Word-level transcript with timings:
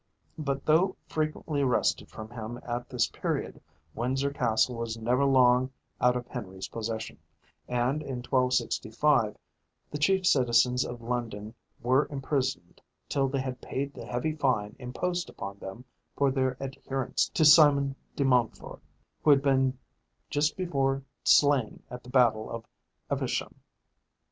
But 0.39 0.65
though 0.65 0.95
frequently 1.05 1.63
wrested 1.63 2.09
from 2.09 2.31
him 2.31 2.59
at 2.63 2.89
this 2.89 3.07
period, 3.07 3.61
Windsor 3.93 4.31
Castle 4.31 4.73
was 4.77 4.97
never 4.97 5.25
long 5.25 5.69
out 6.01 6.15
of 6.15 6.25
Henry's 6.27 6.69
possession; 6.69 7.19
and 7.67 8.01
in 8.01 8.15
1265 8.23 9.37
the 9.91 9.97
chief 9.99 10.25
citizens 10.25 10.83
of 10.83 11.03
London 11.03 11.53
were 11.83 12.07
imprisoned 12.09 12.81
till 13.07 13.27
they 13.27 13.41
had 13.41 13.61
paid 13.61 13.93
the 13.93 14.07
heavy 14.07 14.33
fine 14.33 14.75
imposed 14.79 15.29
upon 15.29 15.59
them 15.59 15.85
for 16.15 16.31
their 16.31 16.57
adherence 16.59 17.29
to 17.35 17.45
Simon 17.45 17.95
de 18.15 18.25
Montford, 18.25 18.79
who 19.23 19.29
had 19.29 19.43
been 19.43 19.77
just 20.31 20.57
before 20.57 21.03
slain 21.23 21.83
at 21.91 22.03
the 22.03 22.09
battle 22.09 22.49
of 22.49 22.65
Evesham. 23.11 23.53